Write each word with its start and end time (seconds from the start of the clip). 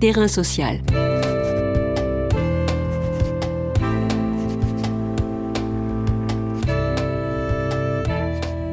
Terrain 0.00 0.28
social. 0.28 0.78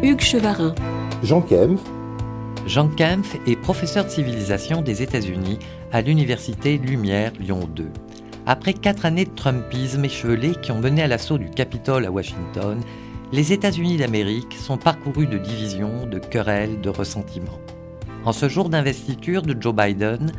Hugues 0.03 0.21
Chevarin. 0.21 0.75
Jean 1.23 1.41
Kempf. 1.41 1.81
Jean 2.67 2.89
Kempf 2.89 3.37
est 3.47 3.55
professeur 3.55 4.05
de 4.05 4.11
civilisation 4.11 4.83
des 4.83 5.01
États-Unis 5.01 5.57
à 5.91 6.01
l'Université 6.01 6.77
Lumière 6.77 7.31
Lyon 7.39 7.67
2. 7.75 7.87
Après 8.45 8.73
quatre 8.73 9.07
années 9.07 9.25
de 9.25 9.33
Trumpisme 9.33 10.05
échevelé 10.05 10.51
qui 10.61 10.71
ont 10.71 10.79
mené 10.79 11.01
à 11.01 11.07
l'assaut 11.07 11.39
du 11.39 11.49
Capitole 11.49 12.05
à 12.05 12.11
Washington, 12.11 12.79
les 13.31 13.51
États-Unis 13.51 13.97
d'Amérique 13.97 14.53
sont 14.53 14.77
parcourus 14.77 15.25
de 15.25 15.39
divisions, 15.39 16.05
de 16.05 16.19
querelles, 16.19 16.81
de 16.81 16.89
ressentiments. 16.89 17.59
En 18.25 18.31
ce 18.31 18.47
jour 18.47 18.69
d'investiture 18.69 19.41
de 19.41 19.59
Joe 19.59 19.73
Biden, 19.73 20.31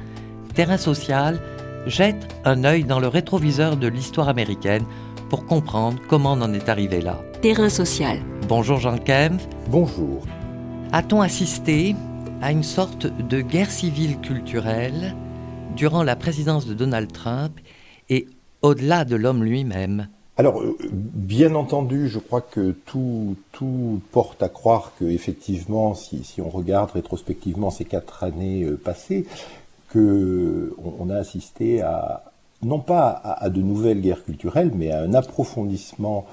Terrain 0.56 0.78
Social 0.78 1.38
jette 1.86 2.34
un 2.46 2.64
œil 2.64 2.84
dans 2.84 2.98
le 2.98 3.08
rétroviseur 3.08 3.76
de 3.76 3.88
l'histoire 3.88 4.30
américaine 4.30 4.86
pour 5.28 5.44
comprendre 5.44 5.98
comment 6.08 6.32
on 6.32 6.40
en 6.40 6.54
est 6.54 6.70
arrivé 6.70 7.02
là. 7.02 7.20
Terrain 7.42 7.68
social. 7.68 8.20
Bonjour 8.48 8.78
Jean 8.78 8.96
Kempf. 8.96 9.46
Bonjour. 9.68 10.24
A-t-on 10.92 11.20
assisté 11.20 11.94
à 12.40 12.52
une 12.52 12.62
sorte 12.62 13.06
de 13.06 13.42
guerre 13.42 13.70
civile 13.70 14.18
culturelle 14.18 15.14
durant 15.76 16.02
la 16.02 16.16
présidence 16.16 16.66
de 16.66 16.72
Donald 16.72 17.12
Trump 17.12 17.60
et 18.08 18.26
au-delà 18.62 19.04
de 19.04 19.16
l'homme 19.16 19.44
lui-même? 19.44 20.08
Alors, 20.38 20.62
euh, 20.62 20.76
bien 20.90 21.54
entendu, 21.54 22.08
je 22.08 22.18
crois 22.18 22.40
que 22.40 22.74
tout, 22.86 23.36
tout 23.52 24.00
porte 24.10 24.42
à 24.42 24.48
croire 24.48 24.92
que, 24.98 25.04
effectivement, 25.04 25.94
si, 25.94 26.24
si 26.24 26.40
on 26.40 26.48
regarde 26.48 26.92
rétrospectivement 26.92 27.70
ces 27.70 27.84
quatre 27.84 28.22
années 28.22 28.64
euh, 28.64 28.76
passées, 28.76 29.26
que 29.96 30.74
on, 31.00 31.10
a 31.10 31.16
assisté 31.16 31.80
à 31.82 32.24
non 32.62 32.80
pas 32.80 33.10
à, 33.10 33.48
de 33.50 33.60
nouvelles 33.60 34.00
guerres 34.00 34.24
culturelles, 34.24 34.72
mais 34.74 34.90
à 34.90 35.00
un 35.00 35.14
approfondissement 35.14 36.26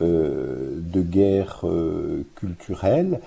euh, 0.00 0.78
de 0.80 1.02
guerres 1.02 1.64
culturelles. 2.34 3.20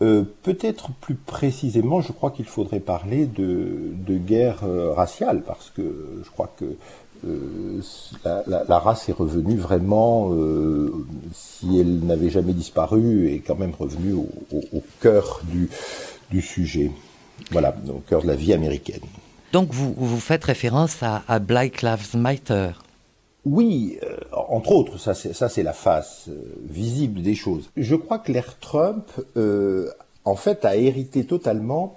Peut-être 0.00 0.90
plus 1.00 1.14
précisément, 1.14 2.00
je 2.00 2.10
crois 2.10 2.32
qu'il 2.32 2.46
faudrait 2.46 2.80
parler 2.80 3.24
de, 3.24 3.92
de 4.04 4.16
guerre 4.16 4.62
raciale, 4.96 5.42
parce 5.46 5.70
que 5.70 6.20
je 6.24 6.28
crois 6.28 6.50
que 6.58 6.74
euh, 7.24 7.80
la, 8.46 8.78
race 8.78 9.08
est 9.08 9.12
revenue 9.12 9.56
vraiment, 9.56 10.32
euh, 10.32 11.06
si 11.32 11.78
elle 11.78 12.00
n'avait 12.00 12.30
jamais 12.30 12.52
disparu, 12.52 13.28
est 13.32 13.38
quand 13.38 13.54
même 13.54 13.74
revenue 13.78 14.14
au, 14.14 14.82
cœur 15.00 15.40
du, 16.30 16.42
sujet. 16.42 16.90
Voilà, 17.50 17.74
au 17.88 18.00
cœur 18.00 18.22
de 18.22 18.28
la 18.28 18.34
vie 18.34 18.52
américaine. 18.52 19.00
Donc 19.52 19.72
vous, 19.72 19.92
vous 19.96 20.20
faites 20.20 20.44
référence 20.44 20.98
à, 21.02 21.38
Black 21.38 21.82
Lives 21.82 22.16
Matter 22.16 22.70
oui, 23.44 23.98
euh, 24.04 24.18
entre 24.30 24.70
autres, 24.70 24.98
ça 25.00 25.14
c'est 25.14 25.62
la 25.64 25.72
face 25.72 26.30
visible 26.62 27.22
des 27.22 27.34
choses. 27.34 27.70
Je 27.76 27.96
crois 27.96 28.20
que 28.20 28.30
l'ère 28.30 28.56
Trump, 28.60 29.10
en 30.24 30.36
fait, 30.36 30.64
a 30.64 30.76
hérité 30.76 31.24
totalement 31.24 31.96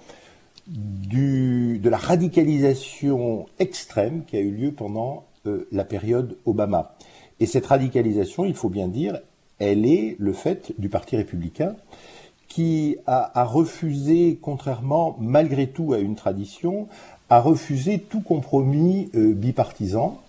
du, 0.66 1.78
de 1.78 1.88
la 1.88 1.96
radicalisation 1.96 3.46
extrême 3.58 4.24
qui 4.26 4.36
a 4.36 4.40
eu 4.40 4.50
lieu 4.50 4.72
pendant 4.72 5.24
euh, 5.46 5.68
la 5.70 5.84
période 5.84 6.36
Obama. 6.44 6.96
Et 7.38 7.46
cette 7.46 7.66
radicalisation, 7.66 8.44
il 8.44 8.54
faut 8.54 8.68
bien 8.68 8.88
dire, 8.88 9.20
elle 9.58 9.86
est 9.86 10.16
le 10.18 10.32
fait 10.32 10.72
du 10.78 10.88
Parti 10.88 11.16
républicain 11.16 11.76
qui 12.56 12.96
a, 13.06 13.44
refusé, 13.44 14.38
contrairement 14.40 15.14
malgré 15.20 15.66
tout 15.66 15.92
à 15.92 15.98
une 15.98 16.14
tradition, 16.14 16.88
a 17.28 17.38
refusé 17.38 17.98
tout 17.98 18.22
compromis 18.22 19.10
euh, 19.14 19.34
bipartisan. 19.34 20.22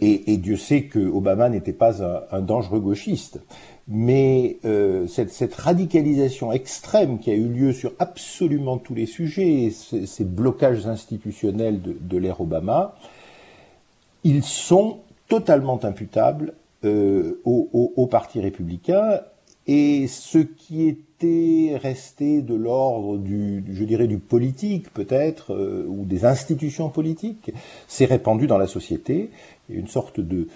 Et, 0.00 0.38
Dieu 0.38 0.56
sait 0.56 0.84
que 0.84 0.98
Obama 0.98 1.50
n'était 1.50 1.74
pas 1.74 2.02
un, 2.32 2.40
dangereux 2.40 2.80
gauchiste 2.80 3.40
mais 3.88 4.56
euh, 4.64 5.06
cette, 5.08 5.54
radicalisation 5.54 6.50
extrême 6.52 7.18
qui 7.18 7.30
a 7.30 7.34
eu 7.34 7.48
lieu 7.48 7.72
sur 7.74 7.92
absolument 7.98 8.78
tous 8.78 8.94
les 8.94 9.04
sujets, 9.04 9.70
ces, 9.70 10.24
blocages 10.24 10.86
institutionnels 10.86 11.82
de, 11.82 12.16
l'ère 12.16 12.40
Obama, 12.40 12.94
ils 14.24 14.44
sont 14.44 15.00
totalement 15.28 15.84
imputables 15.84 16.54
euh, 16.86 17.42
au, 17.44 17.92
au, 17.96 18.06
Parti 18.06 18.40
républicain 18.40 19.20
et 19.66 20.06
ce 20.06 20.38
qui 20.38 20.86
resté 21.80 22.42
de 22.42 22.54
l'ordre 22.54 23.18
du, 23.18 23.64
je 23.72 23.84
dirais, 23.84 24.06
du 24.06 24.18
politique 24.18 24.92
peut-être, 24.92 25.54
euh, 25.54 25.86
ou 25.88 26.04
des 26.04 26.24
institutions 26.24 26.88
politiques, 26.88 27.52
s'est 27.88 28.04
répandu 28.04 28.46
dans 28.46 28.58
la 28.58 28.66
société. 28.66 29.30
Une 29.68 29.88
sorte 29.88 30.20
de, 30.20 30.48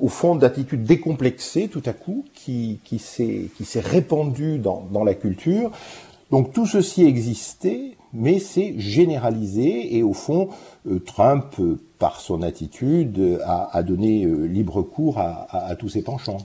au 0.00 0.08
fond, 0.08 0.36
d'attitude 0.36 0.84
décomplexée 0.84 1.68
tout 1.68 1.82
à 1.86 1.92
coup, 1.92 2.24
qui, 2.34 2.80
qui 2.84 2.98
s'est 2.98 3.50
répandue 3.80 4.58
dans, 4.58 4.86
dans 4.92 5.04
la 5.04 5.14
culture. 5.14 5.70
Donc 6.30 6.52
tout 6.52 6.66
ceci 6.66 7.04
existait, 7.04 7.96
mais 8.12 8.38
c'est 8.38 8.78
généralisé 8.78 9.96
et 9.96 10.02
au 10.02 10.12
fond, 10.12 10.48
euh, 10.86 10.98
Trump, 10.98 11.46
euh, 11.60 11.78
par 11.98 12.20
son 12.20 12.42
attitude, 12.42 13.40
a, 13.44 13.76
a 13.76 13.82
donné 13.82 14.24
libre 14.24 14.82
cours 14.82 15.18
à, 15.18 15.74
tous 15.76 15.88
ses 15.88 16.02
penchants. 16.02 16.38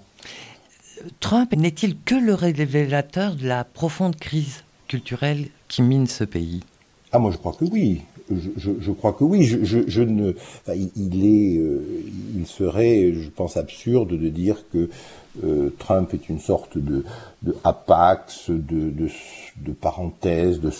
Trump 1.19 1.53
n'est-il 1.55 1.97
que 1.99 2.15
le 2.15 2.33
révélateur 2.33 3.35
de 3.35 3.47
la 3.47 3.63
profonde 3.63 4.15
crise 4.15 4.63
culturelle 4.87 5.47
qui 5.67 5.81
mine 5.81 6.07
ce 6.07 6.23
pays? 6.23 6.61
Ah 7.11 7.19
moi 7.19 7.31
je 7.31 7.37
crois 7.37 7.53
que 7.53 7.65
oui 7.65 8.01
je, 8.29 8.91
crois 8.91 9.13
que 9.13 9.23
oui. 9.23 9.43
Je, 9.43 10.01
ne, 10.01 10.31
enfin, 10.31 10.73
il 10.95 11.25
est, 11.25 11.57
euh, 11.57 11.81
il 12.35 12.47
serait, 12.47 13.13
je 13.13 13.29
pense, 13.29 13.57
absurde 13.57 14.17
de 14.17 14.29
dire 14.29 14.63
que 14.71 14.89
euh, 15.43 15.69
Trump 15.79 16.13
est 16.13 16.29
une 16.29 16.39
sorte 16.39 16.77
de, 16.77 17.03
de 17.41 17.55
apax, 17.63 18.49
de, 18.49 19.09
parenthèse, 19.79 20.59
de, 20.61 20.71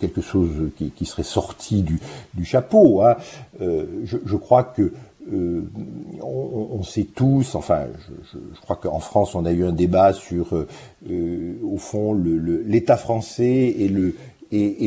quelque 0.00 0.20
chose 0.20 0.70
qui, 0.76 1.06
serait 1.06 1.22
sorti 1.22 1.82
du, 1.82 2.00
chapeau. 2.44 3.02
Hein. 3.02 3.16
Euh, 3.60 3.84
je, 4.04 4.36
crois 4.36 4.64
que 4.64 4.92
euh, 5.32 5.62
on, 6.22 6.82
sait 6.82 7.04
tous, 7.04 7.54
enfin, 7.54 7.86
je, 8.32 8.60
crois 8.60 8.76
qu'en 8.76 8.98
France, 8.98 9.34
on 9.34 9.46
a 9.46 9.52
eu 9.52 9.64
un 9.64 9.72
débat 9.72 10.12
sur, 10.12 10.54
euh, 10.54 11.58
au 11.62 11.78
fond, 11.78 12.12
l'État 12.14 12.96
français 12.96 13.74
et 13.78 13.88
le, 13.88 14.14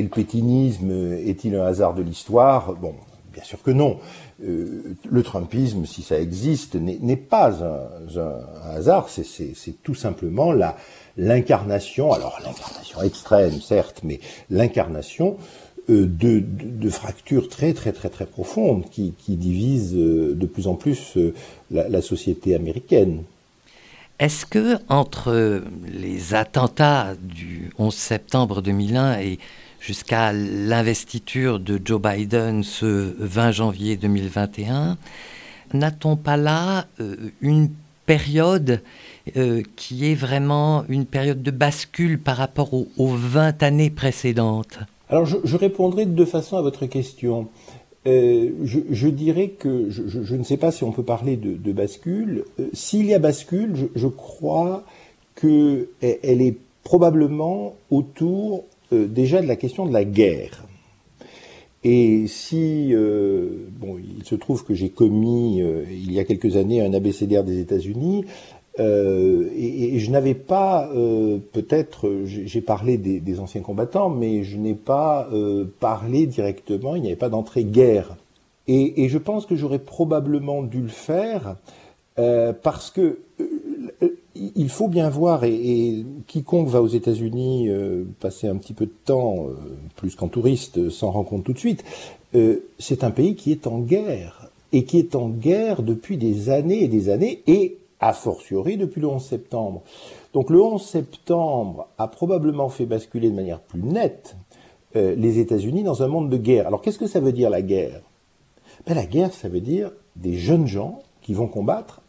pétinisme 0.10 0.92
est-il 1.26 1.56
un 1.56 1.66
hasard 1.66 1.96
de 1.96 2.04
l'histoire? 2.04 2.74
Bon, 2.76 2.94
bien 3.34 3.44
sûr 3.44 3.62
que 3.62 3.72
non. 3.72 3.98
Euh, 4.44 4.96
le 5.10 5.24
Trumpisme, 5.24 5.86
si 5.86 6.04
ça 6.04 6.20
existe, 6.20 6.76
n'est 6.76 7.16
pas 7.16 7.64
un, 7.64 8.76
hasard, 8.76 9.10
c'est 9.10 9.84
tout 9.84 9.96
simplement 9.96 10.54
l'incarnation, 11.18 12.14
alors 12.14 12.40
l'incarnation 12.44 13.02
extrême 13.02 13.60
certes, 13.60 14.02
mais 14.04 14.20
l'incarnation 14.52 15.38
euh, 15.38 15.67
de, 15.90 16.44
de, 16.44 16.90
fractures 16.90 17.48
très 17.48 17.74
très 17.74 17.94
très 17.94 18.10
très 18.10 18.26
profondes 18.26 18.86
qui, 18.90 19.14
qui 19.18 19.36
divisent 19.36 19.96
euh, 19.96 20.34
de 20.36 20.46
plus 20.46 20.68
en 20.68 20.76
plus 20.76 21.18
euh, 21.18 21.34
la, 21.72 22.02
société 22.02 22.56
américaine. 22.56 23.24
Est-ce 24.20 24.46
que 24.46 24.78
entre 24.90 25.62
les 25.88 26.34
attentats 26.34 27.14
du 27.22 27.70
11 27.78 27.94
septembre 27.94 28.62
2001 28.62 29.20
et 29.20 29.40
jusqu'à 29.80 30.34
l'investiture 30.34 31.60
de 31.60 31.80
Joe 31.84 32.02
Biden 32.02 32.64
ce 32.64 33.14
20 33.20 33.52
janvier 33.52 33.96
2021, 33.96 34.98
n'a-t-on 35.74 36.16
pas 36.16 36.38
là 36.38 36.88
euh, 37.00 37.16
une 37.42 37.70
période 38.06 38.82
euh, 39.36 39.62
qui 39.76 40.12
est 40.12 40.16
vraiment 40.16 40.84
une 40.90 41.06
période 41.06 41.44
de 41.44 41.52
bascule 41.52 42.20
par 42.20 42.38
rapport 42.38 42.74
aux, 42.74 42.88
aux 42.98 43.16
20 43.16 43.62
années 43.64 43.90
précédentes? 43.90 44.80
Alors 45.10 45.26
je, 45.26 45.56
répondrai 45.56 46.06
de 46.06 46.12
deux 46.12 46.26
façons 46.26 46.58
à 46.58 46.62
votre 46.62 46.86
question. 46.86 47.48
Euh, 48.06 48.52
je, 48.64 49.08
dirais 49.08 49.50
que 49.50 49.90
je, 49.90 50.36
ne 50.36 50.44
sais 50.44 50.58
pas 50.58 50.72
si 50.72 50.84
on 50.84 50.92
peut 50.92 51.04
parler 51.04 51.38
de, 51.38 51.72
bascule. 51.72 52.46
Euh, 52.60 52.68
S'il 52.74 53.06
y 53.06 53.14
a 53.14 53.20
bascule, 53.20 53.90
je, 53.96 54.08
crois 54.08 54.84
qu'elle 55.36 55.88
est 56.02 56.56
probablement 56.84 57.76
autour 57.90 58.64
euh, 58.94 59.08
déjà 59.08 59.42
de 59.42 59.48
la 59.48 59.56
question 59.56 59.86
de 59.86 59.94
la 59.94 60.06
guerre. 60.06 60.64
Et 61.84 62.26
si, 62.28 62.94
bon, 62.94 63.98
il 63.98 64.26
se 64.26 64.36
trouve 64.36 64.66
que 64.66 64.74
j'ai 64.74 64.90
commis 64.90 65.60
il 65.90 66.12
y 66.12 66.20
a 66.20 66.26
quelques 66.26 66.58
années 66.58 66.82
un 66.82 66.92
abécédaire 66.92 67.46
des 67.46 67.60
États-Unis, 67.60 68.26
euh, 68.80 69.50
et, 69.56 70.00
je 70.00 70.12
n'avais 70.12 70.34
pas, 70.34 70.90
euh, 70.94 71.40
peut-être, 71.52 72.24
j'ai 72.26 72.62
parlé 72.62 72.98
des, 72.98 73.40
anciens 73.40 73.62
combattants, 73.62 74.10
mais 74.10 74.44
je 74.44 74.58
n'ai 74.58 74.74
pas 74.74 75.28
euh, 75.34 75.66
parlé 75.80 76.28
directement, 76.28 76.96
il 76.96 77.02
n'y 77.02 77.08
avait 77.08 77.16
pas 77.16 77.30
d'entrée 77.30 77.64
guerre. 77.64 78.16
Et, 78.68 79.08
je 79.08 79.18
pense 79.18 79.46
que 79.46 79.56
j'aurais 79.56 79.80
probablement 79.80 80.62
dû 80.62 80.82
le 80.82 80.90
faire 80.90 81.56
euh, 82.20 82.52
parce 82.52 82.92
que 82.92 83.20
euh, 83.40 83.46
il 84.36 84.70
faut 84.70 84.88
bien 84.88 85.10
voir, 85.10 85.44
et, 85.44 85.54
et 85.54 86.06
quiconque 86.28 86.68
va 86.68 86.82
aux 86.82 86.88
États-Unis 86.88 87.70
passer 88.20 88.48
un 88.48 88.56
petit 88.58 88.74
peu 88.74 88.86
de 88.86 88.94
temps, 89.06 89.48
plus 89.96 90.16
qu'en 90.16 90.28
touriste, 90.28 90.92
s'en 90.92 91.10
rend 91.10 91.24
compte 91.24 91.44
tout 91.44 91.54
de 91.54 91.58
suite, 91.58 91.84
c'est 92.78 93.04
un 93.04 93.10
pays 93.10 93.36
qui 93.36 93.52
est 93.52 93.66
en 93.66 93.80
guerre, 93.80 94.52
et 94.74 94.84
qui 94.84 95.00
est 95.00 95.16
en 95.16 95.30
guerre 95.30 95.82
depuis 95.82 96.18
des 96.18 96.52
années 96.52 96.84
et 96.84 96.88
des 96.88 97.10
années, 97.10 97.42
et 97.48 97.78
a 98.00 98.14
fortiori 98.14 98.78
depuis 98.78 99.02
le 99.02 99.08
11 99.08 99.24
septembre. 99.24 99.82
Donc 100.34 100.50
le 100.50 100.62
11 100.62 100.82
septembre 100.82 101.88
a 101.98 102.08
probablement 102.08 102.70
fait 102.70 102.86
basculer 102.86 103.30
de 103.30 103.36
manière 103.36 103.60
plus 103.60 103.84
nette 103.84 104.36
les 104.96 105.38
États-Unis 105.38 105.84
dans 105.84 106.02
un 106.02 106.08
monde 106.08 106.28
de 106.28 106.38
guerre. 106.38 106.66
Alors 106.66 106.82
qu'est-ce 106.82 106.98
que 106.98 107.06
ça 107.06 107.20
veut 107.20 107.32
dire 107.32 107.52
la 107.52 107.62
guerre? 107.62 108.02
Ben, 108.88 108.96
La 108.96 109.06
guerre, 109.06 109.32
ça 109.32 109.48
veut 109.48 109.60
dire 109.60 109.92
des 110.16 110.34
jeunes 110.34 110.66
gens 110.66 111.04
qui 111.22 111.36
vont 111.36 111.48
combattre 111.48 112.02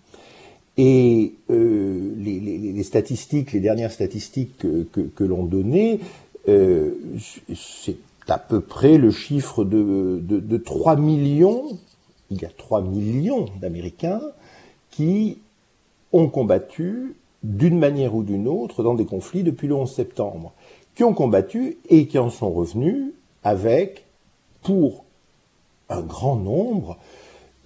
et 0.78 1.34
euh, 1.50 2.14
les, 2.16 2.82
statistiques, 2.84 3.52
les 3.52 3.58
dernières 3.58 3.90
statistiques 3.90 4.58
que, 4.58 5.24
l'on 5.24 5.44
donnait, 5.44 5.98
euh, 6.48 6.92
c'est 7.54 7.96
à 8.28 8.38
peu 8.38 8.60
près 8.60 8.96
le 8.96 9.10
chiffre 9.10 9.64
de, 9.64 10.20
de, 10.22 10.56
3 10.56 10.94
millions, 10.94 11.64
il 12.30 12.40
y 12.40 12.44
a 12.44 12.50
3 12.56 12.82
millions 12.82 13.46
d'Américains 13.60 14.20
qui 14.92 15.38
ont 16.12 16.28
combattu 16.28 17.16
d'une 17.42 17.78
manière 17.78 18.14
ou 18.14 18.22
d'une 18.22 18.48
autre 18.48 18.82
dans 18.82 18.94
des 18.94 19.04
conflits 19.04 19.42
depuis 19.42 19.68
le 19.68 19.74
11 19.74 19.90
septembre, 19.90 20.52
qui 20.94 21.04
ont 21.04 21.14
combattu 21.14 21.78
et 21.88 22.06
qui 22.06 22.18
en 22.18 22.30
sont 22.30 22.50
revenus 22.50 23.12
avec, 23.44 24.04
pour 24.62 25.04
un 25.88 26.02
grand 26.02 26.36
nombre, 26.36 26.98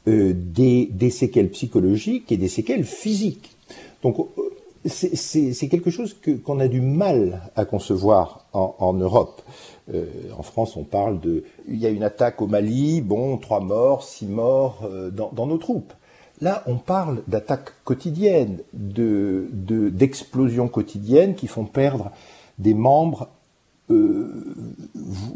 euh, 0.08 0.32
des, 0.34 1.10
séquelles 1.10 1.50
psychologiques 1.50 2.32
et 2.32 2.36
des 2.36 2.48
séquelles 2.48 2.84
physiques. 2.84 3.56
Donc 4.02 4.18
euh, 4.18 4.88
c'est 4.88 5.68
quelque 5.68 5.90
chose 5.90 6.16
qu'on 6.44 6.58
a 6.58 6.66
du 6.66 6.80
mal 6.80 7.52
à 7.54 7.64
concevoir 7.64 8.46
en, 8.52 8.94
Europe. 8.94 9.42
Euh, 9.94 10.06
en 10.36 10.42
France, 10.42 10.76
on 10.76 10.82
parle 10.82 11.20
de... 11.20 11.44
Il 11.68 11.76
y 11.76 11.86
a 11.86 11.90
une 11.90 12.02
attaque 12.02 12.42
au 12.42 12.48
Mali, 12.48 13.00
bon, 13.00 13.36
trois 13.36 13.60
morts, 13.60 14.02
six 14.02 14.26
morts 14.26 14.88
dans, 15.12 15.46
nos 15.46 15.58
troupes. 15.58 15.92
Là, 16.42 16.64
on 16.66 16.76
parle 16.76 17.22
d'attaques 17.28 17.70
quotidiennes, 17.84 18.58
d'explosions 18.72 20.66
de, 20.66 20.70
quotidiennes 20.70 21.36
qui 21.36 21.46
font 21.46 21.66
perdre 21.66 22.10
des 22.58 22.74
membres 22.74 23.28
euh, 23.90 24.56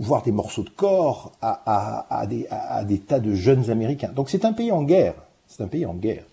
voir 0.00 0.24
des 0.24 0.32
morceaux 0.32 0.64
de 0.64 0.70
corps 0.70 1.30
à, 1.40 2.26
des, 2.26 2.98
tas 2.98 3.20
de 3.20 3.34
jeunes 3.34 3.70
Américains. 3.70 4.10
Donc 4.16 4.30
c'est 4.30 4.44
un 4.44 4.52
pays 4.52 4.72
en 4.72 4.82
guerre. 4.82 5.14
C'est 5.46 5.62
un 5.62 5.68
pays 5.68 5.86
en 5.86 5.94
guerre. 5.94 6.24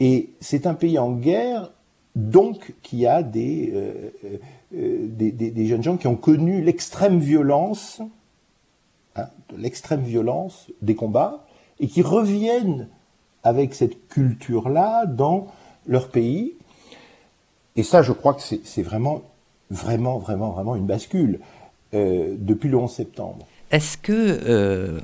Et 0.00 0.30
c'est 0.40 0.66
un 0.66 0.72
pays 0.72 0.98
en 0.98 1.12
guerre, 1.12 1.70
donc, 2.16 2.74
qui 2.82 3.06
a 3.06 3.22
des, 3.22 3.72
euh, 3.74 4.10
euh, 4.74 5.66
jeunes 5.66 5.82
gens 5.82 5.98
qui 5.98 6.06
ont 6.06 6.16
connu 6.16 6.62
l'extrême 6.62 7.18
violence, 7.18 8.00
hein, 9.16 9.26
l'extrême 9.54 10.02
violence 10.02 10.68
des 10.80 10.94
combats, 10.94 11.44
et 11.78 11.88
qui 11.88 12.00
reviennent 12.00 12.88
avec 13.48 13.74
cette 13.74 14.08
culture-là 14.08 15.06
dans 15.06 15.48
leur 15.86 16.08
pays. 16.08 16.54
Et 17.76 17.82
ça, 17.82 18.02
je 18.02 18.12
crois 18.12 18.34
que 18.34 18.42
c'est 18.42 18.82
vraiment 18.82 19.22
vraiment, 19.70 20.18
vraiment, 20.18 20.50
vraiment 20.50 20.76
une 20.76 20.86
bascule 20.86 21.40
euh, 21.94 22.34
depuis 22.38 22.68
le 22.68 22.76
11 22.76 22.90
septembre. 22.90 23.46
Est-ce 23.70 23.98
que 23.98 24.12
euh, 24.12 25.00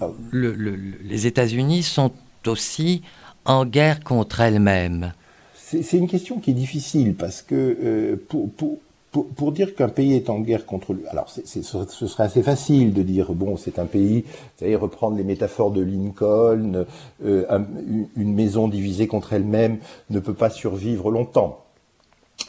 ah 0.00 0.08
les 0.32 1.26
États-Unis 1.26 1.82
sont 1.84 2.12
aussi 2.46 3.02
en 3.44 3.64
guerre 3.64 4.00
contre 4.00 4.40
elles-mêmes? 4.40 5.12
C'est 5.54 5.98
une 5.98 6.08
question 6.08 6.40
qui 6.40 6.52
est 6.52 6.54
difficile 6.54 7.14
parce 7.14 7.42
que 7.42 7.54
euh, 7.54 8.16
pour, 8.28 8.50
pour, 8.52 8.78
pour, 9.10 9.52
dire 9.52 9.74
qu'un 9.74 9.88
pays 9.88 10.14
est 10.14 10.28
en 10.28 10.40
guerre 10.40 10.66
contre 10.66 10.92
lui, 10.92 11.06
alors 11.08 11.28
ce 11.30 11.62
serait 11.62 12.24
assez 12.24 12.42
facile 12.42 12.92
de 12.92 13.02
dire 13.02 13.32
bon 13.32 13.56
c'est 13.56 13.78
un 13.78 13.86
pays, 13.86 14.22
vous 14.22 14.58
savez 14.58 14.76
reprendre 14.76 15.16
les 15.16 15.24
métaphores 15.24 15.70
de 15.70 15.80
Lincoln, 15.80 16.84
une 17.24 18.34
maison 18.34 18.68
divisée 18.68 19.06
contre 19.06 19.32
elle-même 19.32 19.78
ne 20.10 20.20
peut 20.20 20.34
pas 20.34 20.50
survivre 20.50 21.10
longtemps. 21.10 21.64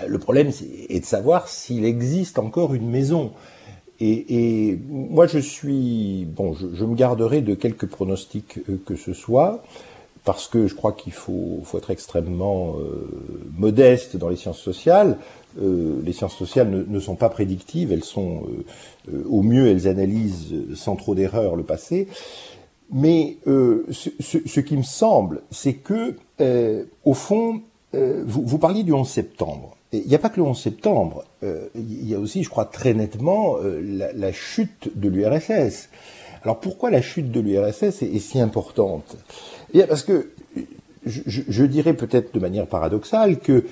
Le 0.08 0.20
problème 0.20 0.52
est 0.90 1.00
de 1.00 1.06
savoir 1.06 1.48
s'il 1.48 1.86
existe 1.86 2.40
encore 2.40 2.74
une 2.74 2.90
maison. 2.90 3.32
Et, 4.02 4.80
moi, 4.88 5.28
je 5.28 5.40
suis 5.40 6.26
bon, 6.26 6.54
je, 6.54 6.86
me 6.86 6.96
garderai 6.96 7.42
de 7.42 7.54
quelques 7.54 7.86
pronostics 7.86 8.60
euh, 8.70 8.82
que 8.86 8.96
ce 8.96 9.12
soit, 9.12 9.62
parce 10.30 10.48
que 10.48 10.68
je 10.68 10.76
crois 10.76 10.92
qu'il 10.92 11.12
faut, 11.12 11.64
être 11.76 11.90
extrêmement 11.90 12.76
euh, 12.78 13.10
modeste 13.58 14.16
dans 14.16 14.30
les 14.30 14.36
sciences 14.36 14.60
sociales. 14.60 15.18
Euh, 15.60 16.00
les 16.06 16.14
sciences 16.14 16.38
sociales 16.38 16.86
ne, 16.88 17.00
sont 17.00 17.16
pas 17.16 17.30
prédictives, 17.30 17.92
elles 17.92 18.04
sont, 18.04 18.44
au 19.28 19.42
mieux, 19.42 19.70
elles 19.70 19.88
analysent 19.88 20.54
sans 20.76 20.96
trop 20.96 21.16
d'erreurs 21.16 21.56
le 21.56 21.64
passé. 21.64 22.08
Mais 22.92 23.38
ce, 23.48 24.60
qui 24.60 24.78
me 24.78 24.84
semble, 24.84 25.42
c'est 25.50 25.74
que, 25.74 26.16
au 27.06 27.16
fond, 27.16 27.62
vous, 27.94 28.58
parliez 28.60 28.84
du 28.84 28.94
11 28.94 29.10
septembre. 29.10 29.78
Il 29.92 30.06
n'y 30.06 30.14
a 30.14 30.20
pas 30.20 30.30
que 30.30 30.38
le 30.38 30.44
11 30.44 30.62
septembre, 30.62 31.24
euh, 31.42 31.68
il 31.74 32.08
y 32.08 32.14
a 32.14 32.20
aussi, 32.20 32.44
je 32.44 32.50
crois, 32.50 32.66
très 32.66 32.94
nettement 32.94 33.58
euh, 33.58 34.12
la, 34.14 34.32
chute 34.32 34.92
de 34.96 35.10
l'URSS. 35.10 35.90
Alors 36.44 36.60
pourquoi 36.60 36.92
la 36.92 37.02
chute 37.02 37.32
de 37.32 37.40
l'URSS 37.40 38.04
est, 38.04 38.20
si 38.20 38.40
importante? 38.40 39.18
Eh 39.74 39.84
Parce 39.86 40.04
que 40.04 40.30
je, 41.06 41.64
dirais 41.66 41.94
peut-être 41.94 42.34
de 42.34 42.40
manière 42.40 42.68
paradoxale 42.68 43.40
que 43.40 43.66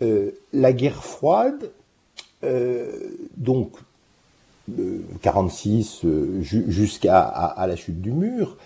euh, 0.00 0.30
la 0.52 0.72
guerre 0.72 1.04
froide, 1.04 1.70
donc 3.36 3.70
46 5.20 6.04
jusqu'à 6.40 7.20
à, 7.20 7.66
la 7.68 7.76
chute 7.76 8.00
du 8.00 8.10
mur, 8.10 8.56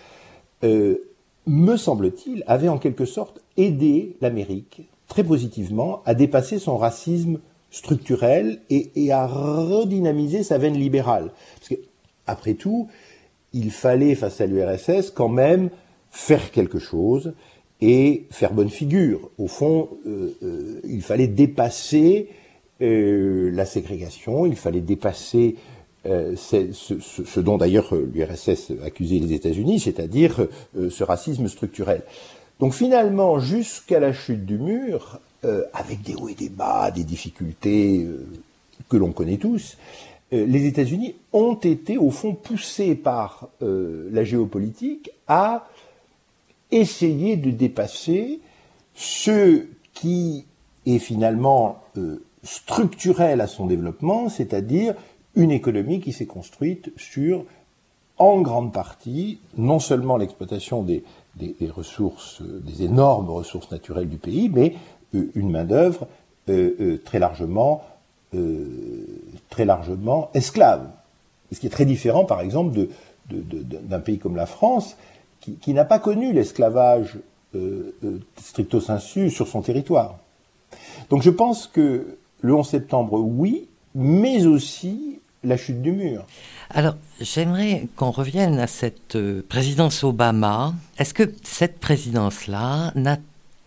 me 0.63 1.77
semble-t-il, 1.77 2.43
avait 2.47 2.69
en 2.69 2.79
quelque 2.79 3.05
sorte 3.05 3.41
aidé 3.59 4.17
l'Amérique 4.23 4.83
très 5.09 5.25
positivement 5.25 6.03
à 6.05 6.15
dépasser 6.15 6.59
son 6.59 6.77
racisme 6.77 7.39
structurel 7.71 8.61
et, 8.71 9.13
à 9.13 9.27
redynamiser 9.27 10.43
sa 10.43 10.59
veine 10.59 10.75
libérale. 10.75 11.31
Parce 11.59 11.69
que, 11.69 11.75
après 12.27 12.55
tout, 12.55 12.89
il 13.53 13.71
fallait, 13.71 14.15
face 14.15 14.41
à 14.41 14.47
l'URSS, 14.47 15.11
quand 15.11 15.29
même 15.29 15.71
faire 16.17 16.51
quelque 16.51 16.79
chose 16.79 17.35
et 17.83 18.25
faire 18.31 18.55
bonne 18.55 18.71
figure. 18.71 19.29
Au 19.37 19.49
fond, 19.49 19.91
euh, 20.07 20.35
euh, 20.43 20.81
il 20.89 21.03
fallait 21.03 21.27
dépasser 21.27 22.29
euh, 22.81 23.51
la 23.53 23.67
ségrégation, 23.67 24.47
il 24.47 24.57
fallait 24.57 24.81
dépasser 24.81 25.57
ce, 26.37 26.71
ce, 26.73 27.41
dont 27.41 27.59
d'ailleurs 27.59 27.93
l'URSS 27.93 28.71
accusait 28.85 29.19
les 29.19 29.33
États-Unis, 29.33 29.81
c'est-à-dire 29.81 30.47
ce 30.89 31.03
racisme 31.03 31.49
structurel. 31.49 32.03
Donc 32.61 32.75
finalement, 32.75 33.41
jusqu'à 33.41 33.99
la 33.99 34.13
chute 34.13 34.47
du 34.47 34.57
mur, 34.57 35.19
avec 35.73 36.03
des 36.03 36.15
hauts 36.15 36.29
et 36.29 36.35
des 36.35 36.49
bas, 36.49 36.93
des 36.93 37.03
difficultés 37.03 38.07
que 38.89 38.97
l'on 38.97 39.11
connaît 39.11 39.39
tous, 39.39 39.79
les 40.31 40.67
États-Unis 40.67 41.17
ont 41.33 41.57
été 41.57 41.99
au 41.99 42.13
fond 42.13 42.35
poussés 42.35 42.95
par 42.95 43.49
la 43.61 44.23
géopolitique 44.23 45.11
à 45.27 45.67
essayer 46.71 47.37
de 47.37 47.51
dépasser 47.51 48.41
ce 48.95 49.67
qui 49.95 50.47
est 50.85 50.99
finalement 50.99 51.83
structurel 52.43 53.41
à 53.41 53.47
son 53.47 53.67
développement, 53.67 54.29
c'est-à-dire 54.29 54.95
une 55.35 55.51
économie 55.51 56.01
qui 56.01 56.13
s'est 56.13 56.27
construite 56.27 56.93
sur, 56.97 57.45
en 58.19 58.41
grande 58.41 58.73
partie, 58.73 59.39
non 59.59 59.79
seulement 59.79 60.17
l'exploitation 60.17 60.83
des, 60.83 61.05
des, 61.37 61.55
ressources, 61.69 62.43
des 62.43 62.83
énormes 62.83 63.29
ressources 63.31 63.71
naturelles 63.71 64.09
du 64.09 64.17
pays, 64.17 64.49
mais 64.49 64.75
euh, 65.15 65.31
une 65.35 65.51
main-d'œuvre 65.51 66.07
euh, 66.49 66.75
euh, 66.81 67.03
très 67.05 67.19
largement, 67.19 67.83
très 69.49 69.65
largement 69.65 70.31
esclave. 70.35 70.91
Ce 71.53 71.59
qui 71.59 71.67
est 71.69 71.71
très 71.71 71.87
différent, 71.87 72.27
par 72.27 72.43
exemple, 72.43 72.89
d'un 73.31 74.01
pays 74.01 74.19
comme 74.19 74.37
la 74.37 74.45
France, 74.45 74.97
qui, 75.61 75.75
n'a 75.75 75.85
pas 75.85 75.99
connu 75.99 76.33
l'esclavage 76.33 77.19
stricto 78.37 78.81
sensu 78.81 79.31
sur 79.31 79.49
son 79.49 79.63
territoire. 79.63 80.19
Donc 81.11 81.23
je 81.23 81.31
pense 81.31 81.67
que 81.67 82.19
le 82.41 82.55
11 82.55 82.69
septembre, 82.69 83.19
oui, 83.19 83.67
mais 83.95 84.47
aussi 84.47 85.21
la 85.43 85.57
chute 85.57 85.81
du 85.81 85.93
mur. 85.93 86.25
Alors, 86.71 86.95
j'aimerais 87.21 87.87
qu'on 87.97 88.11
revienne 88.11 88.59
à 88.59 88.67
cette 88.67 89.17
euh, 89.17 89.43
présidence 89.49 90.03
Obama. 90.05 90.75
Est-ce 90.99 91.15
que 91.15 91.33
cette 91.43 91.79
présidence-là 91.79 92.93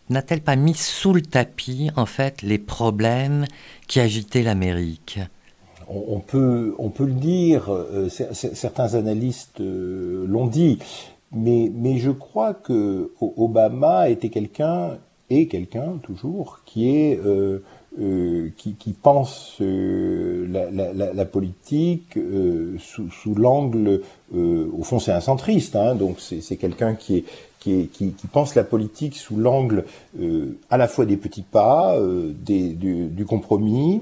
n'a-t-elle 0.10 0.42
pas 0.42 0.56
mis 0.56 0.76
sous 0.76 1.14
le 1.14 1.22
tapis, 1.22 1.90
en 1.96 2.06
fait, 2.06 2.42
les 2.42 2.58
problèmes 2.58 3.46
qui 3.88 4.00
agitaient 4.00 4.44
l'Amérique? 4.44 5.20
On, 5.88 6.20
peut, 6.20 6.76
on 6.78 6.90
peut 6.90 7.06
le 7.06 7.14
dire, 7.14 7.74
euh, 7.74 8.10
certains 8.10 8.94
analystes 8.94 9.60
euh, 9.60 10.26
l'ont 10.28 10.46
dit, 10.46 10.78
mais, 11.32 11.72
mais 11.74 11.98
je 11.98 12.12
crois 12.12 12.54
que 12.54 13.12
Obama 13.20 14.10
était 14.10 14.30
quelqu'un 14.30 14.98
est 15.30 15.46
quelqu'un 15.48 16.00
toujours 16.02 16.62
qui 16.66 16.90
est 16.90 17.20
euh, 17.24 17.60
euh, 18.00 18.52
qui, 18.56 18.76
qui, 18.76 18.94
pense 18.94 19.58
euh, 19.62 20.46
la, 20.48 20.70
la, 20.70 21.12
la, 21.12 21.26
politique 21.26 22.18
euh, 22.18 22.78
sous, 22.78 23.10
sous 23.10 23.34
l'angle, 23.34 24.02
au 24.32 24.84
fond 24.84 25.00
c'est 25.00 25.12
un 25.12 25.22
centriste, 25.22 25.76
hein, 25.76 25.96
donc 25.96 26.20
c'est 26.20 26.56
quelqu'un 26.58 26.94
qui 26.94 27.18
est 27.18 27.26
qui, 27.60 27.74
est, 27.74 27.86
qui, 27.88 28.12
qui, 28.12 28.28
pense 28.28 28.54
la 28.54 28.64
politique 28.64 29.18
sous 29.18 29.36
l'angle 29.38 29.86
à 30.70 30.78
la 30.78 30.88
fois 30.88 31.06
des 31.06 31.18
petits 31.18 31.42
pas, 31.42 32.00
des, 32.00 32.70
du, 32.70 33.08
du, 33.08 33.26
compromis. 33.26 34.02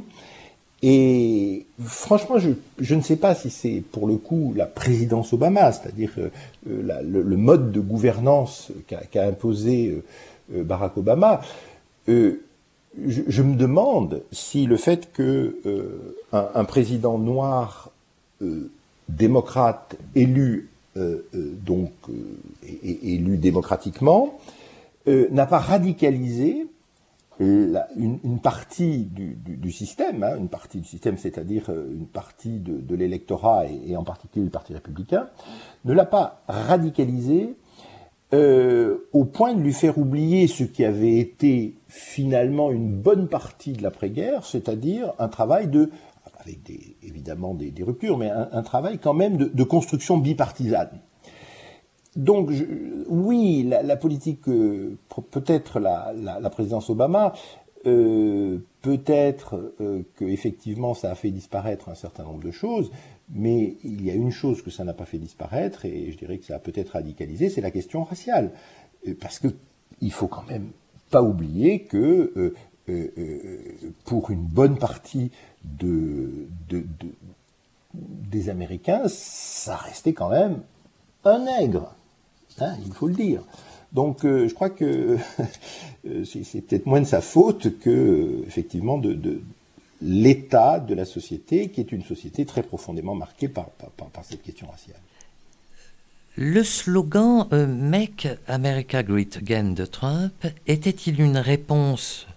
Et 0.83 1.65
franchement, 1.83 2.37
je, 2.37 2.51
je, 2.79 2.95
ne 2.95 3.01
sais 3.01 3.15
pas 3.15 3.33
si 3.33 3.49
c'est 3.49 3.81
pour 3.91 4.07
le 4.07 4.17
coup 4.17 4.53
la 4.55 4.67
présidence 4.67 5.33
Obama, 5.33 5.71
c'est-à-dire 5.71 6.11
le, 6.65 7.01
le, 7.01 7.37
mode 7.37 7.71
de 7.71 7.79
gouvernance 7.79 8.71
qu'a 8.87 9.01
qu 9.05 9.17
imposé 9.17 10.03
Barack 10.49 10.97
Obama. 10.97 11.41
Euh, 12.09 12.43
je, 13.05 13.41
me 13.41 13.55
demande 13.55 14.23
si 14.31 14.65
le 14.65 14.77
fait 14.77 15.11
que 15.11 15.57
euh, 15.65 16.15
un, 16.31 16.65
président 16.65 17.17
noir 17.17 17.91
euh, 18.41 18.71
démocrate 19.09 19.95
élu 20.15 20.69
euh, 20.97 21.21
donc 21.33 21.91
élu 22.83 23.37
démocratiquement 23.37 24.39
n'a 25.05 25.45
pas 25.45 25.59
radicalisé 25.59 26.65
une, 27.39 28.39
partie 28.41 29.05
du, 29.05 29.71
système, 29.71 30.23
hein, 30.23 30.37
une 30.37 30.49
partie 30.49 30.79
du 30.79 30.87
système, 30.87 31.17
c'est-à-dire 31.17 31.69
une 31.69 32.07
partie 32.07 32.59
de, 32.59 32.95
l'électorat 32.95 33.65
et, 33.67 33.95
en 33.95 34.03
particulier 34.03 34.45
le 34.45 34.51
Parti 34.51 34.73
républicain, 34.73 35.29
ne 35.85 35.93
l'a 35.93 36.05
pas 36.05 36.41
radicalisé 36.47 37.55
euh, 38.33 39.07
au 39.13 39.23
point 39.23 39.53
de 39.53 39.61
lui 39.61 39.71
faire 39.71 39.97
oublier 39.97 40.47
ce 40.47 40.63
qui 40.63 40.83
avait 40.83 41.17
été 41.17 41.75
finalement 41.87 42.71
une 42.71 42.91
bonne 42.91 43.27
partie 43.29 43.71
de 43.71 43.81
l'après-guerre, 43.83 44.45
c'est-à-dire 44.45 45.13
un 45.17 45.29
travail 45.29 45.67
de, 45.67 45.91
avec 46.41 46.59
évidemment 47.03 47.53
des, 47.53 47.73
ruptures, 47.83 48.17
mais 48.17 48.29
un, 48.29 48.61
travail 48.63 48.99
quand 48.99 49.13
même 49.13 49.37
de, 49.37 49.63
construction 49.63 50.17
bipartisane. 50.17 50.99
Donc 52.17 52.49
oui, 53.07 53.63
la, 53.63 53.95
politique, 53.95 54.41
peut-être 54.43 55.79
la, 55.79 56.49
présidence 56.49 56.89
Obama, 56.89 57.33
euh, 57.85 58.57
peut-être 58.81 59.73
euh, 59.79 60.01
que 60.15 60.25
effectivement 60.25 60.95
ça 60.95 61.11
a 61.11 61.15
fait 61.15 61.29
disparaître 61.29 61.89
un 61.89 61.95
certain 61.95 62.23
nombre 62.23 62.43
de 62.43 62.49
choses, 62.49 62.91
mais 63.29 63.77
il 63.83 64.03
y 64.03 64.09
a 64.09 64.15
une 64.15 64.31
chose 64.31 64.63
que 64.63 64.71
ça 64.71 64.83
n'a 64.83 64.93
pas 64.93 65.05
fait 65.05 65.19
disparaître, 65.19 65.85
et 65.85 66.11
je 66.11 66.17
dirais 66.17 66.39
que 66.39 66.45
ça 66.45 66.55
a 66.55 66.59
peut-être 66.59 66.89
radicalisé, 66.93 67.49
c'est 67.49 67.61
la 67.61 67.69
question 67.69 68.03
raciale. 68.03 68.51
Euh, 69.07 69.13
parce 69.21 69.37
que 69.37 69.49
il 70.01 70.11
faut 70.11 70.27
quand 70.27 70.47
même 70.49 70.71
pas 71.11 71.21
oublier 71.21 71.83
que 71.83 72.53
euh, 72.89 73.77
pour 74.05 74.31
une 74.31 74.43
bonne 74.43 74.77
partie 74.77 75.31
de, 75.63 76.47
des 77.93 78.49
Américains, 78.49 79.03
ça 79.07 79.75
restait 79.75 80.13
quand 80.13 80.29
même 80.29 80.61
un 81.23 81.45
nègre. 81.45 81.96
Hein, 82.59 82.75
il 82.85 82.91
faut 82.93 83.07
le 83.07 83.15
dire. 83.15 83.41
Donc 83.93 84.23
je 84.23 84.53
crois 84.53 84.69
que 84.69 85.17
c'est 86.25 86.61
peut-être 86.61 86.85
moins 86.85 86.99
de 86.99 87.05
sa 87.05 87.21
faute 87.21 87.79
que 87.79 88.43
effectivement 88.45 88.97
de, 88.97 89.41
l'état 90.01 90.79
de 90.79 90.93
la 90.93 91.05
société, 91.05 91.69
qui 91.69 91.81
est 91.81 91.91
une 91.91 92.03
société 92.03 92.45
très 92.45 92.63
profondément 92.63 93.15
marquée 93.15 93.47
par, 93.47 93.69
cette 94.23 94.43
question 94.43 94.67
raciale. 94.67 94.99
Le 96.35 96.63
slogan 96.63 97.47
euh, 97.51 97.65
Make 97.65 98.27
America 98.47 99.01
Great 99.01 99.37
Again 99.37 99.71
de 99.71 99.85
Trump 99.85 100.33
était-il 100.67 101.19
une 101.19 101.37
réponse 101.37 102.27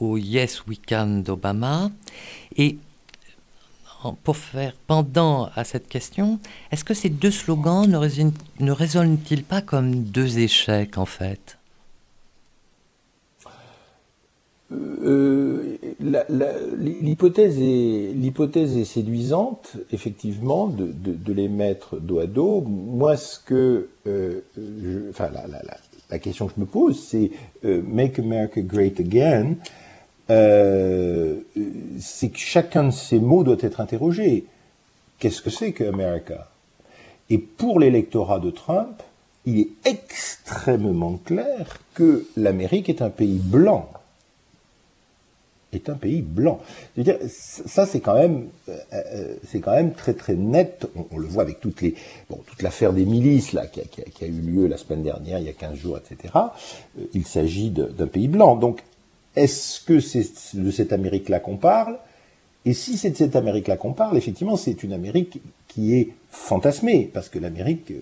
au 0.00 0.16
Yes 0.16 0.66
We 0.66 0.78
Can 0.88 1.22
d'Obama? 1.24 1.90
Pour 4.24 4.36
faire 4.36 4.74
pendant 4.86 5.48
à 5.54 5.64
cette 5.64 5.88
question, 5.88 6.38
est-ce 6.70 6.84
que 6.84 6.94
ces 6.94 7.08
deux 7.08 7.30
slogans 7.30 7.86
ne 7.88 8.72
résonnent-ils 8.72 9.44
pas 9.44 9.60
comme 9.60 10.02
deux 10.02 10.38
échecs 10.38 10.98
en 10.98 11.06
fait? 11.06 11.58
Euh, 15.04 15.76
l'hypothèse 16.78 17.58
est, 17.60 18.84
séduisante, 18.84 19.76
effectivement, 19.92 20.66
de, 20.66 21.32
les 21.32 21.48
mettre 21.48 21.98
dos 21.98 22.20
à 22.20 22.26
dos. 22.26 22.60
Moi, 22.62 23.16
ce 23.16 23.38
que, 23.38 23.88
euh, 24.06 24.40
enfin, 25.10 25.30
la, 26.10 26.18
question 26.18 26.46
que 26.46 26.52
je 26.56 26.60
me 26.60 26.66
pose, 26.66 27.02
c'est 27.02 27.30
euh, 27.64 27.82
Make 27.86 28.18
America 28.18 28.60
Great 28.60 29.00
Again. 29.00 29.54
Euh, 30.30 31.40
c'est 31.98 32.28
que 32.30 32.38
chacun 32.38 32.84
de 32.84 32.90
ces 32.90 33.18
mots 33.18 33.44
doit 33.44 33.56
être 33.60 33.80
interrogé. 33.80 34.44
Qu'est-ce 35.18 35.42
que 35.42 35.50
c'est 35.50 35.72
que 35.72 35.84
America? 35.84 36.48
Et 37.30 37.38
pour 37.38 37.80
l'électorat 37.80 38.40
de 38.40 38.50
Trump, 38.50 39.02
il 39.46 39.60
est 39.60 39.68
extrêmement 39.84 41.18
clair 41.24 41.78
que 41.94 42.26
l'Amérique 42.36 42.88
est 42.88 43.02
un 43.02 43.10
pays 43.10 43.40
blanc 43.42 43.88
est 45.72 45.88
un 45.88 45.94
pays 45.94 46.22
blanc. 46.22 46.60
Ça 47.36 47.86
c'est 47.86 48.00
quand 48.00 48.14
même, 48.14 48.48
euh, 48.68 48.76
euh, 48.92 49.34
c'est 49.48 49.60
quand 49.60 49.74
même 49.74 49.92
très 49.92 50.14
très 50.14 50.34
net. 50.34 50.86
On, 51.10 51.18
le 51.18 51.26
voit 51.26 51.42
avec 51.42 51.60
toute 51.60 51.82
l'affaire 52.60 52.92
des 52.92 53.04
milices 53.04 53.52
là 53.52 53.66
qui 53.66 53.80
a, 53.80 53.84
qui, 53.84 54.24
a, 54.24 54.26
eu 54.26 54.40
lieu 54.40 54.66
la 54.66 54.76
semaine 54.76 55.02
dernière, 55.02 55.38
il 55.38 55.46
y 55.46 55.48
a 55.48 55.52
15 55.52 55.74
jours, 55.76 55.98
etc. 55.98 56.34
Il 57.14 57.26
s'agit 57.26 57.70
d'un 57.70 58.06
pays 58.06 58.28
blanc. 58.28 58.56
Donc, 58.56 58.82
est-ce 59.36 59.80
que 59.80 60.00
c'est 60.00 60.26
de 60.54 60.70
cette 60.70 60.92
Amérique-là 60.92 61.40
qu'on 61.40 61.56
parle? 61.56 61.98
Et 62.64 62.74
si 62.74 62.96
c'est 62.96 63.10
de 63.10 63.16
cette 63.16 63.36
Amérique-là 63.36 63.76
qu'on 63.76 63.92
parle, 63.92 64.16
effectivement, 64.16 64.56
c'est 64.56 64.82
une 64.82 64.92
Amérique 64.92 65.40
qui 65.68 65.94
est 65.94 66.10
fantasmée, 66.30 67.10
parce 67.12 67.28
que 67.28 67.38
l'Amérique, 67.38 67.92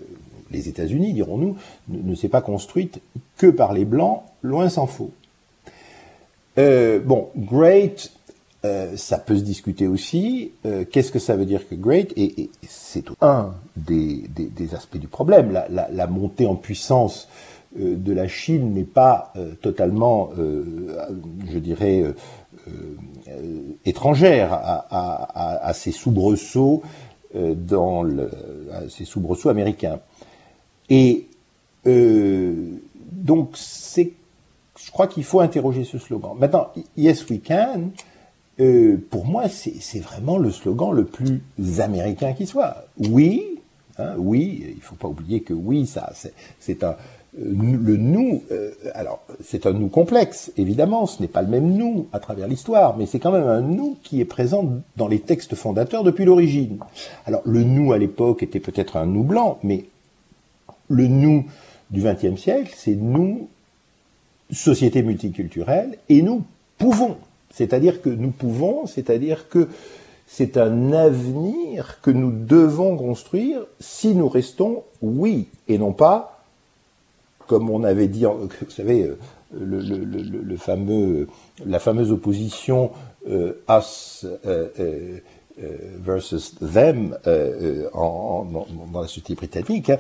les 0.51 0.69
États-Unis, 0.69 1.13
dirons-nous, 1.13 1.57
ne, 1.89 2.15
s'est 2.15 2.29
pas 2.29 2.43
construite 2.43 3.01
que 3.39 3.47
par 3.47 3.73
les 3.73 3.85
blancs, 3.85 4.23
loin 4.43 4.69
s'en 4.69 4.87
faut. 4.87 5.13
Euh, 6.59 6.99
bon, 6.99 7.29
great, 7.37 8.13
euh, 8.65 8.97
ça 8.97 9.19
peut 9.19 9.37
se 9.37 9.43
discuter 9.43 9.87
aussi. 9.87 10.53
Euh, 10.67 10.85
qu'est-ce 10.85 11.13
que 11.13 11.19
ça 11.19 11.37
veut 11.37 11.47
dire 11.47 11.67
que 11.69 11.75
great? 11.75 12.13
Et, 12.17 12.51
c'est 12.69 13.05
un 13.23 13.55
des, 13.77 14.29
aspects 14.75 14.99
du 14.99 15.09
problème. 15.09 15.53
La, 15.71 16.07
montée 16.07 16.47
en 16.47 16.57
puissance 16.57 17.29
de 17.77 18.13
la 18.13 18.27
Chine 18.27 18.75
n'est 18.75 18.85
pas 18.85 19.33
totalement, 19.61 20.31
je 20.37 21.59
dirais, 21.59 22.05
étrangère 23.85 24.53
à, 24.53 25.73
ces 25.75 25.93
soubresauts 25.93 26.83
dans 27.35 28.03
américains. 29.49 30.01
Et 30.89 31.27
donc 31.85 33.51
c'est 33.55 34.13
je 34.85 34.91
crois 34.91 35.07
qu'il 35.07 35.25
faut 35.25 35.41
interroger 35.41 35.85
ce 35.85 35.99
slogan. 35.99 36.33
Maintenant, 36.39 36.69
Yes 36.97 37.29
We 37.29 37.41
Can, 37.47 37.91
euh, 38.61 38.97
pour 39.11 39.27
moi, 39.27 39.49
c'est 39.49 40.01
vraiment 40.01 40.39
le 40.39 40.51
slogan 40.51 40.93
le 40.93 41.05
plus 41.05 41.41
américain 41.79 42.33
qui 42.33 42.47
soit. 42.47 42.87
Oui, 42.99 43.61
hein, 43.99 44.15
oui, 44.19 44.75
il 44.75 44.83
faut 44.83 44.95
pas 44.95 45.09
oublier 45.09 45.43
que 45.43 45.55
oui, 45.55 45.87
ça, 45.87 46.13
c'est 46.59 46.85
un 46.85 46.89
euh, 46.89 46.95
le 47.39 47.97
nous. 47.97 48.43
Euh, 48.51 48.73
alors, 48.95 49.23
c'est 49.43 49.67
un 49.67 49.73
nous 49.73 49.89
complexe, 49.89 50.53
évidemment. 50.57 51.07
Ce 51.07 51.21
n'est 51.21 51.29
pas 51.29 51.43
le 51.43 51.49
même 51.49 51.77
nous 51.77 52.09
à 52.13 52.19
travers 52.19 52.49
l'histoire, 52.49 52.97
mais 52.97 53.07
c'est 53.07 53.21
quand 53.21 53.33
même 53.33 53.47
un 53.47 53.61
nous 53.61 53.97
qui 54.03 54.21
est 54.21 54.25
présent 54.25 54.65
dans 54.97 55.09
les 55.09 55.21
textes 55.21 55.55
fondateurs 55.55 56.03
depuis 56.03 56.25
l'origine. 56.25 56.79
Alors, 57.27 57.43
le 57.45 57.63
nous 57.63 57.93
à 57.93 57.99
l'époque 57.99 58.43
était 58.43 58.61
peut-être 58.61 58.97
un 58.97 59.07
nous 59.07 59.23
blanc, 59.23 59.59
mais 59.63 59.85
le 60.89 61.07
nous 61.07 61.45
du 61.91 62.03
XXe 62.03 62.41
siècle, 62.41 62.73
c'est 62.77 62.95
nous 62.95 63.49
société 64.51 65.03
multiculturelle, 65.03 65.99
et 66.09 66.23
nous 66.23 66.43
pouvons. 66.79 67.17
C'est-à-dire 67.51 68.03
que 68.03 68.11
nous 68.11 68.31
pouvons, 68.31 68.87
c'est-à-dire 68.87 69.49
que 69.49 69.69
c'est 70.27 70.57
un 70.57 70.93
avenir 70.93 72.01
que 72.03 72.11
nous 72.11 72.31
devons 72.31 72.97
construire 72.97 73.67
si 73.81 74.15
nous 74.15 74.29
restons 74.29 74.85
oui, 75.03 75.49
et 75.69 75.79
non 75.79 75.93
pas, 75.93 76.40
comme 77.51 77.69
on 77.69 77.83
avait 77.83 78.07
dit, 78.07 78.25
vous 78.25 78.71
savez, 78.71 79.03
euh, 79.03 79.17
le, 79.61 80.57
fameux, 80.57 81.27
la 81.67 81.81
fameuse 81.81 82.13
opposition 82.13 82.93
euh, 83.29 83.55
us 83.69 84.25
euh, 84.47 85.19
versus 85.99 86.55
them 86.61 87.19
dans 87.25 88.47
la 88.95 89.09
société 89.09 89.35
britannique, 89.35 89.91
hein, 89.91 89.99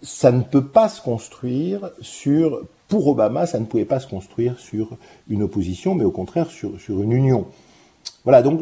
ça 0.00 0.30
ne 0.30 0.42
peut 0.42 0.64
pas 0.64 0.88
se 0.88 1.02
construire 1.02 1.90
sur 2.00 2.62
pour 2.86 3.08
Obama, 3.08 3.46
ça 3.46 3.58
ne 3.58 3.64
pouvait 3.64 3.84
pas 3.84 3.98
se 3.98 4.06
construire 4.06 4.60
sur 4.60 4.96
une 5.28 5.42
opposition, 5.42 5.96
mais 5.96 6.04
au 6.04 6.12
contraire 6.12 6.48
sur, 6.48 6.80
sur 6.80 7.02
une 7.02 7.10
union. 7.10 7.46
Voilà, 8.22 8.42
donc 8.42 8.60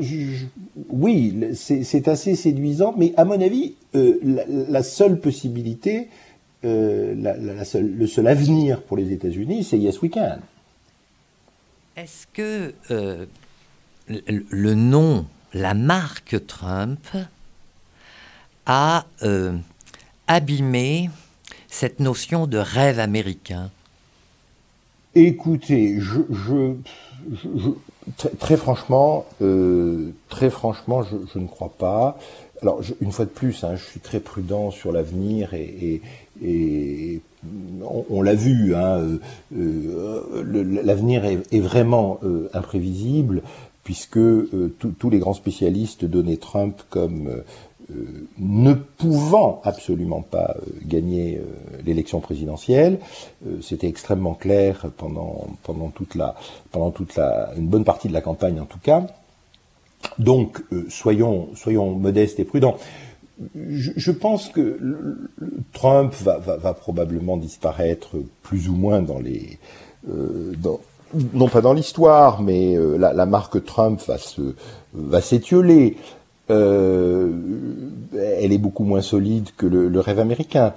oui, 0.89 1.39
c'est 1.55 2.09
assez 2.09 2.35
séduisant, 2.35 2.95
mais 2.97 3.13
à 3.19 3.27
mon 3.27 3.39
avis, 3.39 3.75
la, 3.93 4.83
seule 4.83 5.21
possibilité, 5.21 6.09
euh, 6.65 7.15
la, 7.17 7.65
seule, 7.65 7.91
le 7.97 8.07
seul 8.07 8.27
avenir 8.27 8.83
pour 8.83 8.97
les 8.97 9.13
États-Unis, 9.13 9.65
c'est 9.65 9.79
Yes 9.79 10.01
We 10.03 10.11
Can. 10.11 10.39
Est-ce 11.97 12.27
que 12.33 12.75
euh, 12.91 13.27
le 14.09 14.75
nom, 14.75 15.27
la 15.53 15.75
marque 15.75 16.45
Trump 16.47 17.07
a 18.67 19.07
euh, 19.23 19.57
abîmé 20.27 21.11
cette 21.69 22.01
notion 22.01 22.47
de 22.47 22.59
rêve 22.59 22.99
américain? 22.99 23.71
Écoutez, 25.15 26.01
je, 26.01 26.75
très, 28.39 28.57
franchement, 28.57 29.27
euh, 29.43 30.11
très 30.29 30.51
franchement, 30.51 31.03
je, 31.03 31.39
ne 31.39 31.47
crois 31.47 31.73
pas. 31.79 32.19
Alors, 32.65 32.81
une 33.01 33.13
fois 33.13 33.27
de 33.27 33.31
plus, 33.31 33.63
hein, 33.63 33.77
je 33.77 33.85
suis 33.85 34.01
très 34.01 34.21
prudent 34.21 34.71
sur 34.71 34.91
l'avenir 34.91 35.55
et, 35.55 36.01
on, 38.11 38.23
l'a 38.23 38.35
vu, 38.35 38.75
hein, 38.75 39.19
euh, 39.57 40.83
l'avenir 40.83 41.25
est, 41.25 41.61
vraiment 41.61 42.19
imprévisible 42.55 43.43
puisque 43.85 44.19
tous 44.19 45.11
les 45.11 45.19
grands 45.19 45.35
spécialistes 45.35 46.05
donnaient 46.05 46.39
Trump 46.39 46.83
comme 46.91 47.43
euh, 47.91 48.27
ne 48.39 48.73
pouvant 48.73 49.61
absolument 49.63 50.23
pas 50.23 50.57
euh, 50.57 50.71
gagner 50.87 51.37
euh, 51.37 51.43
l'élection 51.85 52.21
présidentielle. 52.21 52.99
C'était 53.61 53.89
extrêmement 53.89 54.33
clair 54.33 54.87
pendant, 54.97 55.49
pendant 55.65 55.91
toute 55.91 56.15
la, 56.15 56.35
pendant 56.71 56.91
toute 56.91 57.15
la, 57.17 57.51
une 57.57 57.67
bonne 57.67 57.85
partie 57.85 58.09
de 58.09 58.15
la 58.15 58.23
campagne 58.23 58.59
en 58.59 58.65
tout 58.65 58.79
cas. 58.79 59.07
Donc, 60.19 60.63
soyons, 60.89 61.49
soyons 61.55 61.93
modestes 61.93 62.39
et 62.41 62.45
prudents. 62.45 62.77
Je, 63.57 64.13
pense 64.13 64.49
que 64.49 64.79
Trump 65.73 66.15
va, 66.23 66.39
va, 66.39 66.57
va, 66.57 66.73
probablement 66.73 67.37
disparaître 67.37 68.17
plus 68.43 68.69
ou 68.69 68.77
moins 68.77 69.03
dans 69.03 69.19
les, 69.19 69.59
dans, 70.07 70.79
non 71.33 71.49
pas 71.49 71.61
dans 71.61 71.73
l'histoire, 71.73 72.43
mais 72.43 72.77
la, 72.97 73.13
la, 73.13 73.27
marque 73.27 73.65
Trump 73.65 74.01
va 74.93 75.21
s'étioler 75.21 75.97
euh, 76.51 77.31
elle 78.13 78.53
est 78.53 78.59
beaucoup 78.59 78.85
moins 78.85 79.01
solide 79.01 79.49
que 79.57 79.67
le, 79.67 80.01
rêve 80.01 80.19
américain. 80.19 80.75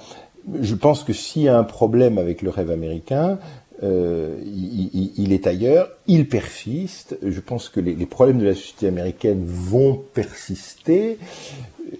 Je 0.62 0.76
pense 0.76 1.04
que 1.04 1.14
s'il 1.14 1.44
y 1.44 1.48
a 1.50 1.58
un 1.58 1.64
problème 1.64 2.18
avec 2.18 2.42
le 2.42 2.50
rêve 2.50 2.72
américain, 2.72 3.38
euh, 3.84 4.38
il, 4.46 5.34
est 5.34 5.48
ailleurs, 5.48 5.90
il 6.08 6.28
persiste. 6.28 7.18
Je 7.22 7.40
pense 7.40 7.70
que 7.70 7.80
les, 7.80 8.06
problèmes 8.06 8.40
de 8.40 8.46
la 8.46 8.56
société 8.56 8.88
américaine 8.88 9.44
vont 9.46 10.02
persister 10.14 11.18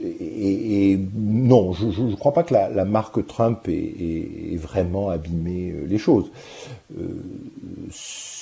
et, 0.02 1.00
non, 1.16 1.74
je 1.74 2.02
ne 2.02 2.16
crois 2.16 2.34
pas 2.34 2.44
que 2.44 2.54
la, 2.54 2.86
marque 2.86 3.26
Trump 3.26 3.68
ait, 3.68 4.58
vraiment 4.58 5.10
abîmé 5.10 5.72
euh, 5.72 5.86
les 5.88 5.98
choses. 5.98 6.32
Euh, 7.00 7.04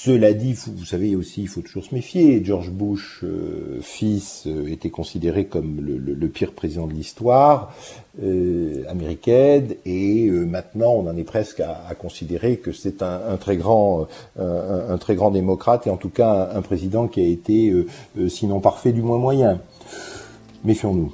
cela 0.06 0.34
dit, 0.34 0.54
vous, 0.54 0.86
savez 0.86 1.16
aussi, 1.16 1.42
il 1.42 1.48
faut 1.48 1.62
toujours 1.62 1.84
se 1.84 1.96
méfier. 1.96 2.44
George 2.46 2.70
Bush, 2.70 3.22
euh, 3.24 3.80
fils, 3.82 4.48
était 4.68 4.92
considéré 4.92 5.46
comme 5.46 5.82
le, 5.82 6.28
pire 6.28 6.52
président 6.52 6.86
de 6.88 6.94
l'histoire 6.94 7.74
américaine, 8.90 9.76
et 9.86 10.30
maintenant 10.30 10.92
on 10.92 11.08
en 11.08 11.18
est 11.18 11.24
presque 11.24 11.60
à, 11.60 11.94
considérer 11.96 12.58
que 12.58 12.72
c'est 12.72 13.02
un, 13.02 13.38
très 13.38 13.58
grand, 13.58 14.08
un, 14.40 14.98
très 14.98 15.16
grand 15.16 15.32
démocrate 15.32 15.86
et 15.88 15.90
en 15.90 15.98
tout 15.98 16.10
cas 16.10 16.50
un 16.54 16.62
président 16.62 17.08
qui 17.08 17.22
a 17.22 17.28
été, 17.28 17.74
sinon 18.28 18.60
parfait, 18.60 18.94
du 18.94 19.02
moins 19.02 19.18
moyen. 19.18 19.60
Méfions-nous. 20.64 21.14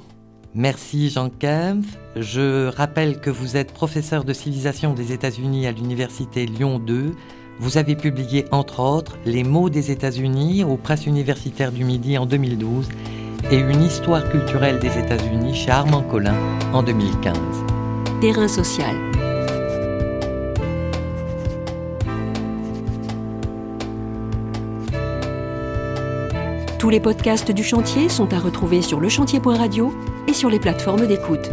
Merci 0.54 1.08
Jean 1.08 1.30
Kempf. 1.30 1.86
Je 2.14 2.68
rappelle 2.68 3.20
que 3.20 3.30
vous 3.30 3.56
êtes 3.56 3.72
professeur 3.72 4.24
de 4.24 4.32
civilisation 4.32 4.92
des 4.92 5.12
États-Unis 5.12 5.66
à 5.66 5.72
l'Université 5.72 6.44
Lyon 6.44 6.78
2. 6.78 7.12
Vous 7.58 7.78
avez 7.78 7.94
publié 7.96 8.46
entre 8.50 8.80
autres 8.80 9.18
Les 9.24 9.44
mots 9.44 9.70
des 9.70 9.90
États-Unis 9.90 10.64
aux 10.64 10.76
presses 10.76 11.06
universitaires 11.06 11.72
du 11.72 11.84
Midi 11.84 12.18
en 12.18 12.26
2012 12.26 12.88
et 13.50 13.58
Une 13.58 13.82
histoire 13.82 14.28
culturelle 14.30 14.78
des 14.78 14.98
États-Unis 14.98 15.54
chez 15.54 15.70
Armand 15.70 16.02
Collin 16.02 16.34
en 16.72 16.82
2015. 16.82 17.36
Terrain 18.20 18.48
social. 18.48 18.96
Tous 26.78 26.90
les 26.90 27.00
podcasts 27.00 27.52
du 27.52 27.62
chantier 27.62 28.08
sont 28.08 28.32
à 28.32 28.40
retrouver 28.40 28.82
sur 28.82 29.00
lechantier.radio 29.00 29.92
et 30.26 30.32
sur 30.32 30.50
les 30.50 30.58
plateformes 30.58 31.06
d'écoute. 31.06 31.50